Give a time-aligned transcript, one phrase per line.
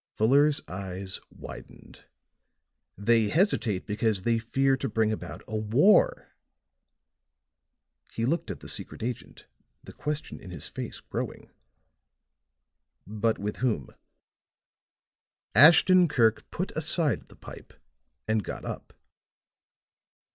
[0.15, 2.05] Fuller's eyes widened.
[2.97, 6.33] "They hesitate because they fear to bring about a war."
[8.11, 9.45] He looked at the secret agent,
[9.83, 11.51] the question in his face growing.
[13.05, 13.91] "But with whom?"
[15.53, 17.71] Ashton Kirk put aside the pipe
[18.27, 18.93] and got up.